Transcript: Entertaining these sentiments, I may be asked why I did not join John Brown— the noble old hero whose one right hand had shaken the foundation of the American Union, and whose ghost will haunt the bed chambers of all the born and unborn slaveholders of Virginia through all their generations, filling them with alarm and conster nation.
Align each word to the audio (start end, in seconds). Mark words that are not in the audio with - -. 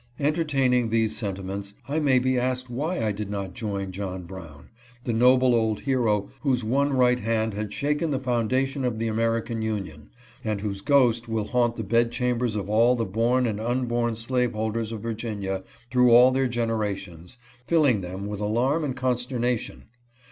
Entertaining 0.19 0.89
these 0.89 1.15
sentiments, 1.15 1.75
I 1.87 1.99
may 1.99 2.17
be 2.17 2.35
asked 2.39 2.71
why 2.71 3.01
I 3.01 3.11
did 3.11 3.29
not 3.29 3.53
join 3.53 3.91
John 3.91 4.23
Brown— 4.23 4.69
the 5.03 5.13
noble 5.13 5.53
old 5.53 5.81
hero 5.81 6.29
whose 6.41 6.63
one 6.63 6.91
right 6.91 7.19
hand 7.19 7.53
had 7.53 7.71
shaken 7.71 8.09
the 8.09 8.19
foundation 8.19 8.83
of 8.83 8.97
the 8.97 9.05
American 9.07 9.61
Union, 9.61 10.09
and 10.43 10.59
whose 10.61 10.81
ghost 10.81 11.27
will 11.27 11.45
haunt 11.45 11.75
the 11.75 11.83
bed 11.83 12.11
chambers 12.11 12.55
of 12.55 12.67
all 12.67 12.95
the 12.95 13.05
born 13.05 13.45
and 13.45 13.61
unborn 13.61 14.15
slaveholders 14.15 14.91
of 14.91 15.01
Virginia 15.01 15.63
through 15.91 16.09
all 16.09 16.31
their 16.31 16.47
generations, 16.47 17.37
filling 17.67 18.01
them 18.01 18.25
with 18.25 18.39
alarm 18.39 18.83
and 18.83 18.97
conster 18.97 19.39
nation. 19.39 19.83